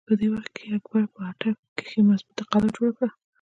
په 0.07 0.13
دغه 0.19 0.29
وخت 0.33 0.49
کښې 0.55 0.67
اکبر 0.77 1.03
په 1.13 1.19
اټک 1.29 1.55
کښې 1.77 1.99
مظبوطه 2.09 2.43
قلا 2.51 2.69
جوړه 2.75 2.91
کړه۔ 2.97 3.09